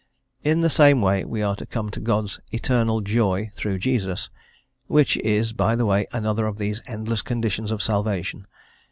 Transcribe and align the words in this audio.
In 0.43 0.61
the 0.61 0.69
same 0.71 0.99
way 0.99 1.23
we 1.25 1.43
are 1.43 1.55
to 1.55 1.65
come 1.67 1.91
to 1.91 1.99
God's 1.99 2.39
"eternal 2.51 3.01
joy," 3.01 3.51
through 3.53 3.77
Jesus, 3.77 4.31
which 4.87 5.15
is, 5.17 5.53
by 5.53 5.75
the 5.75 5.85
way, 5.85 6.07
another 6.11 6.47
of 6.47 6.57
these 6.57 6.81
endless 6.87 7.21
conditions 7.21 7.69
of 7.69 7.83
salvation. 7.83 8.47